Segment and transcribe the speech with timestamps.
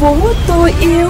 [0.00, 0.16] phố
[0.48, 1.08] tôi yêu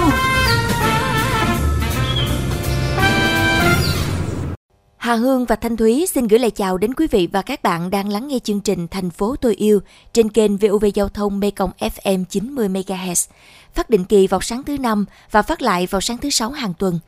[4.97, 7.89] Hà Hương và Thanh Thúy xin gửi lời chào đến quý vị và các bạn
[7.89, 9.79] đang lắng nghe chương trình Thành phố tôi yêu
[10.13, 13.29] trên kênh VOV Giao thông Mekong FM 90 MHz,
[13.73, 16.73] phát định kỳ vào sáng thứ năm và phát lại vào sáng thứ sáu hàng
[16.79, 16.99] tuần.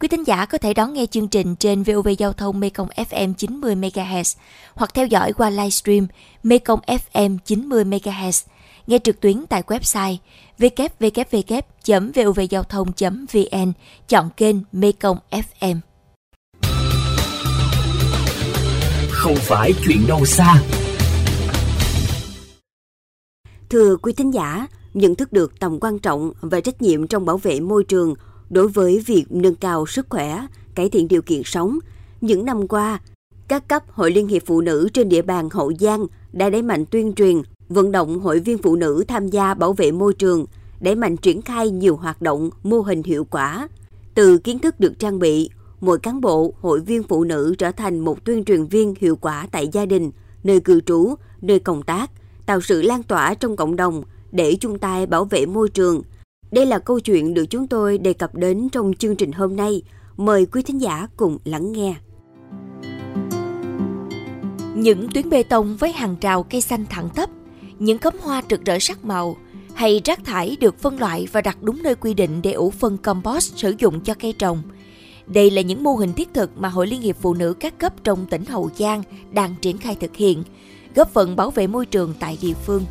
[0.00, 3.34] Quý thính giả có thể đón nghe chương trình trên VOV Giao thông Mekong FM
[3.34, 4.36] 90 MHz
[4.74, 6.06] hoặc theo dõi qua livestream
[6.42, 8.46] Mekong FM 90 MHz,
[8.90, 10.16] nghe trực tuyến tại website
[10.58, 13.72] www.vovgiao thông.vn,
[14.08, 15.76] chọn kênh Mekong FM.
[19.10, 20.62] Không phải chuyện đâu xa.
[23.68, 27.36] Thưa quý thính giả, nhận thức được tầm quan trọng và trách nhiệm trong bảo
[27.36, 28.14] vệ môi trường–
[28.50, 31.78] đối với việc nâng cao sức khỏe, cải thiện điều kiện sống.
[32.20, 33.00] Những năm qua,
[33.48, 36.84] các cấp Hội Liên hiệp Phụ nữ trên địa bàn Hậu Giang đã đẩy mạnh
[36.90, 40.46] tuyên truyền, vận động hội viên phụ nữ tham gia bảo vệ môi trường,
[40.80, 43.68] đẩy mạnh triển khai nhiều hoạt động, mô hình hiệu quả.
[44.14, 47.98] Từ kiến thức được trang bị, mỗi cán bộ, hội viên phụ nữ trở thành
[47.98, 50.10] một tuyên truyền viên hiệu quả tại gia đình,
[50.44, 52.10] nơi cư trú, nơi công tác,
[52.46, 56.02] tạo sự lan tỏa trong cộng đồng để chung tay bảo vệ môi trường,
[56.50, 59.82] đây là câu chuyện được chúng tôi đề cập đến trong chương trình hôm nay.
[60.16, 61.96] Mời quý thính giả cùng lắng nghe.
[64.74, 67.30] Những tuyến bê tông với hàng rào cây xanh thẳng tắp,
[67.80, 69.36] những cắm hoa rực rỡ sắc màu,
[69.74, 72.98] hay rác thải được phân loại và đặt đúng nơi quy định để ủ phân
[72.98, 74.62] compost sử dụng cho cây trồng.
[75.26, 77.92] Đây là những mô hình thiết thực mà Hội Liên hiệp Phụ nữ các cấp
[78.04, 80.42] trong tỉnh Hậu Giang đang triển khai thực hiện,
[80.94, 82.84] góp phần bảo vệ môi trường tại địa phương.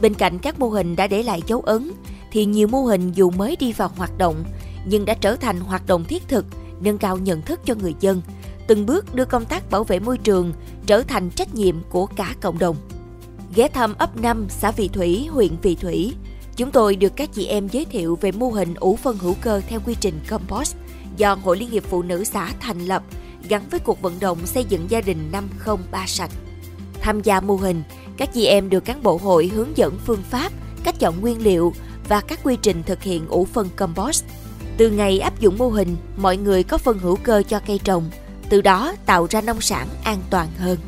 [0.00, 1.90] Bên cạnh các mô hình đã để lại dấu ấn,
[2.32, 4.44] thì nhiều mô hình dù mới đi vào hoạt động
[4.86, 6.46] nhưng đã trở thành hoạt động thiết thực,
[6.80, 8.22] nâng cao nhận thức cho người dân,
[8.66, 10.52] từng bước đưa công tác bảo vệ môi trường
[10.86, 12.76] trở thành trách nhiệm của cả cộng đồng.
[13.54, 16.14] Ghé thăm ấp 5 xã Vị Thủy, huyện Vị Thủy,
[16.56, 19.60] chúng tôi được các chị em giới thiệu về mô hình ủ phân hữu cơ
[19.68, 20.76] theo quy trình compost
[21.16, 23.02] do Hội Liên hiệp Phụ nữ xã thành lập
[23.48, 26.30] gắn với cuộc vận động xây dựng gia đình 503 sạch.
[27.00, 27.82] Tham gia mô hình,
[28.16, 30.52] các chị em được cán bộ hội hướng dẫn phương pháp,
[30.84, 31.72] cách chọn nguyên liệu,
[32.08, 34.24] và các quy trình thực hiện ủ phân compost.
[34.76, 38.10] Từ ngày áp dụng mô hình, mọi người có phân hữu cơ cho cây trồng,
[38.48, 40.78] từ đó tạo ra nông sản an toàn hơn.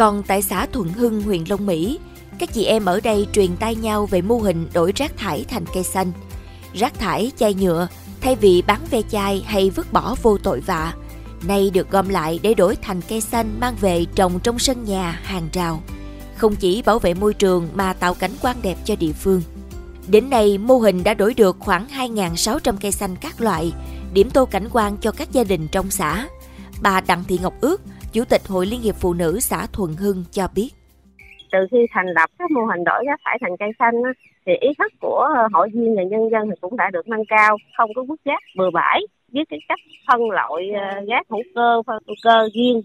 [0.00, 1.98] Còn tại xã Thuận Hưng, huyện Long Mỹ,
[2.38, 5.64] các chị em ở đây truyền tay nhau về mô hình đổi rác thải thành
[5.74, 6.12] cây xanh.
[6.74, 7.88] Rác thải chai nhựa
[8.20, 10.94] thay vì bán ve chai hay vứt bỏ vô tội vạ,
[11.48, 15.20] nay được gom lại để đổi thành cây xanh mang về trồng trong sân nhà,
[15.22, 15.82] hàng rào.
[16.36, 19.42] Không chỉ bảo vệ môi trường mà tạo cảnh quan đẹp cho địa phương.
[20.08, 23.72] Đến nay, mô hình đã đổi được khoảng 2.600 cây xanh các loại,
[24.12, 26.26] điểm tô cảnh quan cho các gia đình trong xã.
[26.82, 27.80] Bà Đặng Thị Ngọc Ước,
[28.12, 30.70] Chủ tịch Hội Liên hiệp Phụ nữ xã Thuận Hưng cho biết.
[31.52, 33.94] Từ khi thành lập các mô hình đổi rác thải thành cây xanh,
[34.46, 37.56] thì ý thức của hội viên và nhân dân thì cũng đã được nâng cao,
[37.76, 39.00] không có vứt rác bừa bãi,
[39.32, 39.78] với cái cách
[40.08, 42.82] phân loại ờ, rác hữu cơ, phân hữu cơ riêng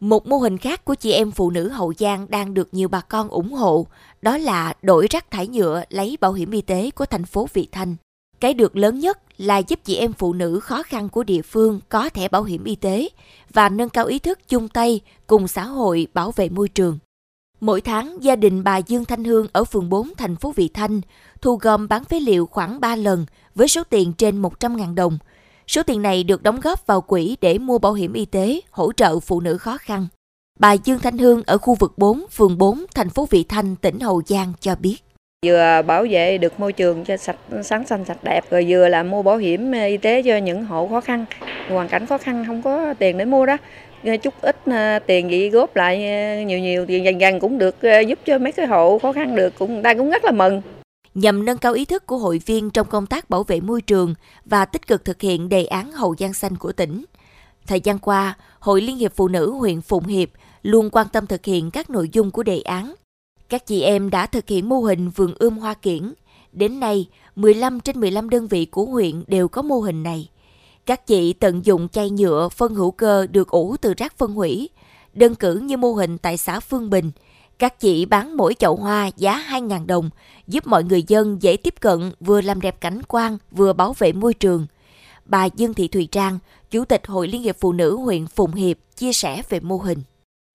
[0.00, 3.00] một mô hình khác của chị em phụ nữ Hậu Giang đang được nhiều bà
[3.00, 3.86] con ủng hộ,
[4.22, 7.68] đó là đổi rác thải nhựa lấy bảo hiểm y tế của thành phố Vị
[7.72, 7.96] Thanh.
[8.40, 11.80] Cái được lớn nhất là giúp chị em phụ nữ khó khăn của địa phương
[11.88, 13.08] có thẻ bảo hiểm y tế
[13.52, 16.98] và nâng cao ý thức chung tay cùng xã hội bảo vệ môi trường.
[17.60, 21.00] Mỗi tháng, gia đình bà Dương Thanh Hương ở phường 4 thành phố Vị Thanh
[21.40, 25.18] thu gom bán phế liệu khoảng 3 lần với số tiền trên 100.000 đồng–
[25.66, 28.92] Số tiền này được đóng góp vào quỹ để mua bảo hiểm y tế, hỗ
[28.92, 30.06] trợ phụ nữ khó khăn.
[30.58, 34.00] Bà Dương Thanh Hương ở khu vực 4, phường 4, thành phố Vị Thanh, tỉnh
[34.00, 34.96] Hậu Giang cho biết.
[35.46, 39.02] Vừa bảo vệ được môi trường cho sạch sáng xanh sạch đẹp rồi vừa là
[39.02, 41.24] mua bảo hiểm ờ, y tế cho những hộ khó khăn,
[41.68, 43.56] hoàn cảnh khó khăn không có tiền để mua đó
[44.04, 45.98] ờ, chút ít ờ, tiền gì góp lại
[46.44, 47.76] nhiều nhiều thì dần dần cũng được
[48.06, 50.62] giúp cho mấy cái hộ khó khăn được cũng ta cũng rất là mừng
[51.16, 54.14] nhằm nâng cao ý thức của hội viên trong công tác bảo vệ môi trường
[54.44, 57.04] và tích cực thực hiện đề án Hậu Giang Xanh của tỉnh.
[57.66, 60.28] Thời gian qua, Hội Liên hiệp Phụ nữ huyện Phụng Hiệp
[60.62, 62.94] luôn quan tâm thực hiện các nội dung của đề án.
[63.48, 66.12] Các chị em đã thực hiện mô hình vườn ươm hoa kiển.
[66.52, 70.28] Đến nay, 15 trên 15 đơn vị của huyện đều có mô hình này.
[70.86, 74.70] Các chị tận dụng chai nhựa phân hữu cơ được ủ từ rác phân hủy.
[75.14, 77.10] Đơn cử như mô hình tại xã Phương Bình–
[77.58, 80.10] các chị bán mỗi chậu hoa giá 2.000 đồng,
[80.46, 84.12] giúp mọi người dân dễ tiếp cận vừa làm đẹp cảnh quan, vừa bảo vệ
[84.12, 84.66] môi trường.
[85.24, 86.38] Bà Dương Thị Thùy Trang,
[86.70, 90.02] Chủ tịch Hội Liên hiệp Phụ nữ huyện Phụng Hiệp chia sẻ về mô hình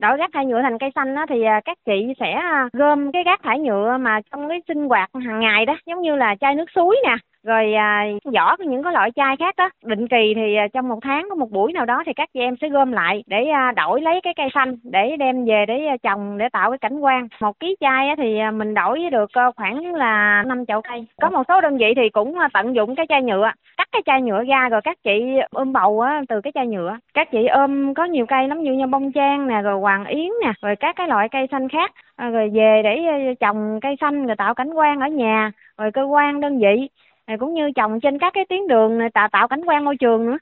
[0.02, 3.12] đổi rác thải nhựa thành cây xanh đó, thì à, các chị sẽ à, gom
[3.12, 6.36] cái rác thải nhựa mà trong cái sinh hoạt hàng ngày đó giống như là
[6.42, 10.08] chai nước suối nè rồi à, vỏ của những cái loại chai khác đó định
[10.08, 12.56] kỳ thì à, trong một tháng có một buổi nào đó thì các chị em
[12.62, 15.98] sẽ gom lại để à, đổi lấy cái cây xanh để đem về để à,
[16.04, 17.28] trồng để tạo cái cảnh quan.
[17.42, 21.06] Một ký chai á, thì à, mình đổi được à, khoảng là năm chậu cây.
[21.22, 24.02] Có một số đơn vị thì cũng à, tận dụng cái chai nhựa cắt cái
[24.06, 26.98] chai nhựa ra rồi các chị ôm bầu á, từ cái chai nhựa.
[27.14, 30.30] Các chị ôm có nhiều cây lắm như như bông trang nè rồi hoàng yến
[30.44, 33.96] nè rồi các cái loại cây xanh khác à, rồi về để à, trồng cây
[34.02, 36.88] xanh rồi tạo cảnh quan ở nhà rồi cơ quan đơn vị
[37.28, 39.96] rồi cũng như trồng trên các cái tuyến đường này, tạo tạo cảnh quan môi
[40.00, 40.38] trường nữa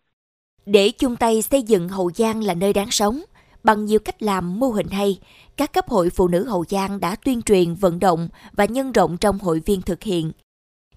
[0.66, 3.22] Để chung tay xây dựng Hậu Giang là nơi đáng sống,
[3.64, 5.20] bằng nhiều cách làm mô hình hay,
[5.58, 9.18] các cấp hội phụ nữ Hậu Giang đã tuyên truyền, vận động và nhân rộng
[9.18, 10.32] trong hội viên thực hiện.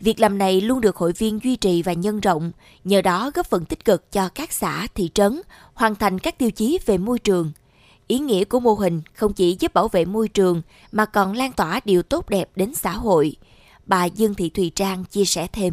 [0.00, 2.52] Việc làm này luôn được hội viên duy trì và nhân rộng,
[2.84, 5.40] nhờ đó góp phần tích cực cho các xã, thị trấn
[5.74, 7.52] hoàn thành các tiêu chí về môi trường.
[8.06, 10.62] Ý nghĩa của mô hình không chỉ giúp bảo vệ môi trường
[10.92, 13.36] mà còn lan tỏa điều tốt đẹp đến xã hội.
[13.86, 15.72] Bà Dương Thị Thùy Trang chia sẻ thêm.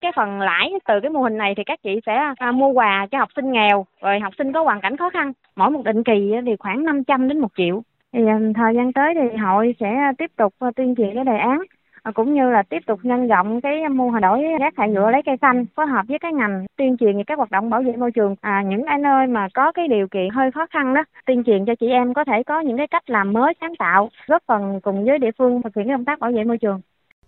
[0.00, 3.06] cái phần lãi từ cái mô hình này thì các chị sẽ à, mua quà
[3.10, 5.32] cho học sinh nghèo rồi học sinh có hoàn cảnh khó khăn.
[5.56, 7.82] Mỗi một định kỳ thì khoảng 500 đến 1 triệu.
[8.12, 11.38] Thì à, thời gian tới thì hội sẽ tiếp tục à, tuyên truyền cái đề
[11.38, 11.62] án
[12.02, 15.10] à, cũng như là tiếp tục nhân rộng cái mô hình đổi rác thải nhựa
[15.10, 17.82] lấy cây xanh phối hợp với các ngành tuyên truyền về các hoạt động bảo
[17.82, 18.34] vệ môi trường.
[18.40, 21.64] À, những cái nơi mà có cái điều kiện hơi khó khăn đó tuyên truyền
[21.66, 24.80] cho chị em có thể có những cái cách làm mới sáng tạo góp phần
[24.82, 26.80] cùng với địa phương thực hiện công tác bảo vệ môi trường.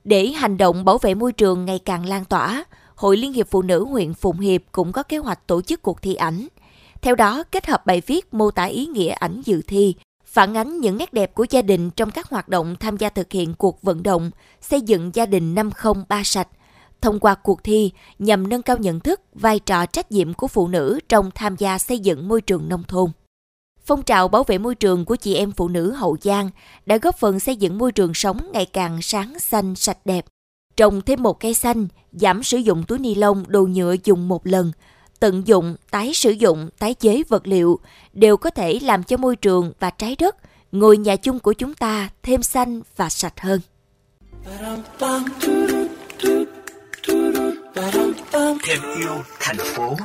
[0.05, 2.65] Để hành động bảo vệ môi trường ngày càng lan tỏa,
[2.95, 6.03] Hội Liên hiệp Phụ nữ huyện Phụng Hiệp cũng có kế hoạch tổ chức cuộc
[6.03, 6.47] thi ảnh.
[7.03, 10.81] Theo đó, kết hợp bài viết mô tả ý nghĩa ảnh dự thi, phản ánh
[10.81, 13.83] những nét đẹp của gia đình trong các hoạt động tham gia thực hiện cuộc
[13.83, 14.31] vận động
[14.61, 16.49] xây dựng gia đình 503 sạch.
[17.01, 20.69] Thông qua cuộc thi nhằm nâng cao nhận thức, vai trò trách nhiệm của phụ
[20.69, 23.11] nữ trong tham gia xây dựng môi trường nông thôn.
[23.87, 26.51] Phong trào bảo vệ môi trường của chị em phụ nữ Hậu Giang
[26.87, 30.25] đã góp phần xây dựng môi trường sống ngày càng sáng xanh sạch đẹp.
[30.77, 34.47] Trồng thêm một cây xanh, giảm sử dụng túi ni lông, đồ nhựa dùng một
[34.47, 34.73] lần,
[35.21, 37.79] tận dụng, tái sử dụng, tái chế vật liệu
[38.13, 40.37] đều có thể làm cho môi trường và trái đất,
[40.73, 43.61] ngôi nhà chung của chúng ta thêm xanh và sạch hơn.
[48.65, 49.97] Thêm yêu thành phố.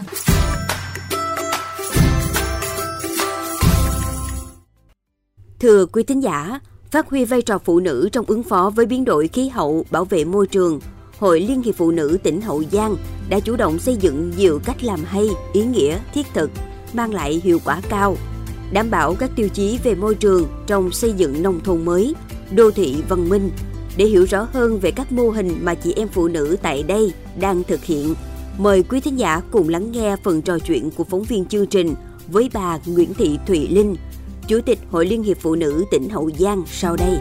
[5.59, 6.59] Thưa quý thính giả,
[6.91, 10.05] phát huy vai trò phụ nữ trong ứng phó với biến đổi khí hậu, bảo
[10.05, 10.79] vệ môi trường,
[11.17, 12.95] Hội Liên hiệp Phụ nữ tỉnh Hậu Giang
[13.29, 16.51] đã chủ động xây dựng nhiều cách làm hay, ý nghĩa, thiết thực,
[16.93, 18.17] mang lại hiệu quả cao,
[18.71, 22.15] đảm bảo các tiêu chí về môi trường trong xây dựng nông thôn mới,
[22.55, 23.51] đô thị văn minh.
[23.97, 27.13] Để hiểu rõ hơn về các mô hình mà chị em phụ nữ tại đây
[27.39, 28.15] đang thực hiện,
[28.57, 31.95] mời quý thính giả cùng lắng nghe phần trò chuyện của phóng viên chương trình
[32.27, 33.95] với bà Nguyễn Thị Thụy Linh,
[34.49, 37.19] Chủ tịch Hội Liên hiệp Phụ nữ tỉnh Hậu Giang sau đây.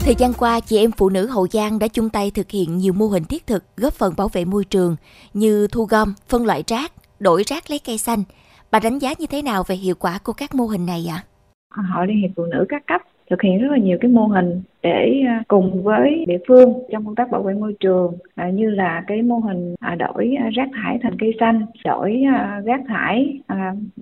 [0.00, 2.92] Thời gian qua, chị em phụ nữ Hậu Giang đã chung tay thực hiện nhiều
[2.92, 4.96] mô hình thiết thực góp phần bảo vệ môi trường
[5.34, 8.22] như thu gom, phân loại rác, đổi rác lấy cây xanh.
[8.70, 11.24] Bà đánh giá như thế nào về hiệu quả của các mô hình này ạ?
[11.94, 13.00] Hội Liên hiệp Phụ nữ các cấp
[13.30, 17.04] thực hiện rất là nhiều cái mô hình để à, cùng với địa phương trong
[17.04, 20.68] công tác bảo vệ môi trường à, như là cái mô hình à, đổi rác
[20.74, 22.22] thải thành cây xanh, đổi
[22.64, 23.40] rác thải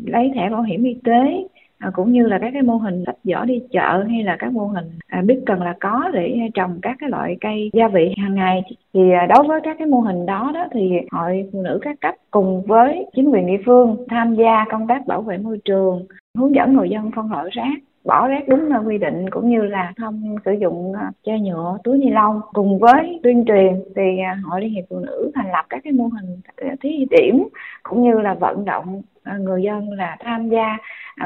[0.05, 1.45] lấy thẻ bảo hiểm y tế
[1.85, 4.53] à, cũng như là các cái mô hình lắp giỏ đi chợ hay là các
[4.53, 8.15] mô hình à, biết cần là có để trồng các cái loại cây gia vị
[8.17, 8.63] hàng ngày.
[8.95, 12.01] Thì à, đối với các cái mô hình đó đó thì hội phụ nữ các
[12.01, 16.07] cấp cùng với chính quyền địa phương tham gia công tác bảo vệ môi trường
[16.39, 19.63] hướng dẫn người dân phân loại rác bỏ rác đúng nơi quy định, cũng như
[19.63, 22.41] là không sử dụng à, chai nhựa, túi ni lông.
[22.53, 25.93] Cùng với tuyên truyền thì à, hội liên hiệp phụ nữ thành lập các cái
[25.93, 26.41] mô hình
[26.81, 27.49] thí điểm,
[27.83, 30.79] cũng như là vận động à, người dân là tham gia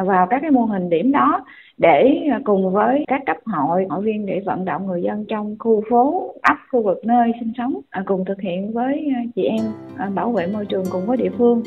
[0.04, 1.44] vào các cái mô hình điểm đó
[1.78, 5.82] để cùng với các cấp hội hội viên để vận động người dân trong khu
[5.90, 7.74] phố, ấp khu vực nơi sinh sống
[8.06, 9.60] cùng thực hiện với chị em
[10.14, 11.62] bảo vệ môi trường cùng với địa phương.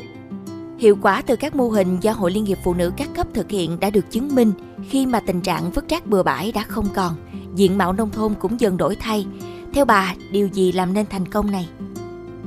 [0.82, 3.50] Hiệu quả từ các mô hình do Hội Liên hiệp Phụ nữ các cấp thực
[3.50, 4.52] hiện đã được chứng minh
[4.88, 7.12] khi mà tình trạng vứt rác bừa bãi đã không còn,
[7.54, 9.26] diện mạo nông thôn cũng dần đổi thay.
[9.74, 11.68] Theo bà, điều gì làm nên thành công này?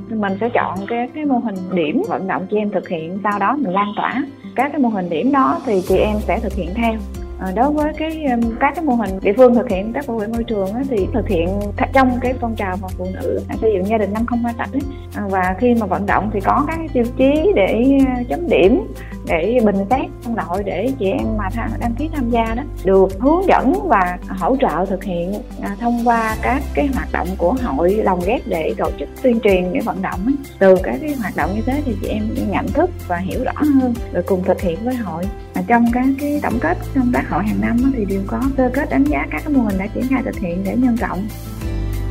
[0.09, 3.39] mình sẽ chọn cái cái mô hình điểm vận động chị em thực hiện sau
[3.39, 4.23] đó mình lan tỏa
[4.55, 6.93] các cái mô hình điểm đó thì chị em sẽ thực hiện theo
[7.39, 10.17] À, đối với cái um, các cái mô hình địa phương thực hiện các bảo
[10.17, 11.59] vệ môi trường á, thì thực hiện
[11.93, 14.81] trong cái phong trào mà phụ nữ xây dựng gia đình năm không sạch ấy.
[15.15, 18.49] À, và khi mà vận động thì có các cái tiêu chí để uh, chấm
[18.49, 18.87] điểm
[19.27, 22.63] để bình xét phân loại để chị em mà tham, đăng ký tham gia đó
[22.83, 27.27] được hướng dẫn và hỗ trợ thực hiện à, thông qua các cái hoạt động
[27.37, 30.35] của hội lồng ghép để tổ chức tuyên truyền để vận động ấy.
[30.59, 33.63] từ các cái hoạt động như thế thì chị em nhận thức và hiểu rõ
[33.81, 35.23] hơn rồi cùng thực hiện với hội
[35.55, 38.69] à, trong các cái tổng kết công tác hội hàng năm thì đều có sơ
[38.73, 41.27] kết đánh giá các cái mô hình đã triển khai thực hiện để nhân rộng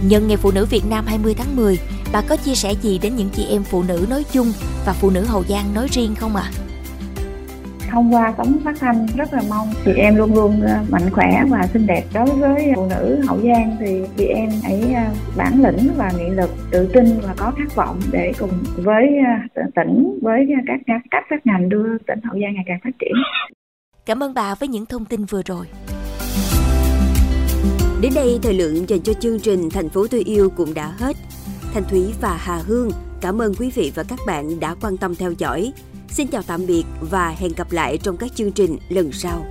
[0.09, 1.79] Nhân ngày Phụ nữ Việt Nam 20 tháng 10,
[2.13, 4.53] bà có chia sẻ gì đến những chị em phụ nữ nói chung
[4.87, 6.51] và phụ nữ Hậu Giang nói riêng không ạ?
[6.59, 6.64] À?
[7.95, 11.43] Thông qua tấm phát thanh rất là mong chị em luôn luôn ờ, mạnh khỏe
[11.51, 15.03] và xinh đẹp đối với phụ nữ hậu giang thì chị em hãy ờ,
[15.37, 19.05] bản lĩnh và nghị lực, tự tin và có khát vọng để cùng với
[19.55, 22.91] ờ, tỉnh với các các các các ngành đưa tỉnh hậu giang ngày càng phát
[22.99, 23.13] triển
[24.07, 25.67] cảm ơn bà với những thông tin vừa rồi
[28.01, 31.17] Đến đây thời lượng dành cho chương trình Thành phố tôi yêu cũng đã hết.
[31.75, 35.15] Thanh Thúy và Hà Hương, cảm ơn quý vị và các bạn đã quan tâm
[35.15, 35.73] theo dõi.
[36.17, 39.47] Xin chào tạm biệt và hẹn gặp lại trong các chương trình lần sau.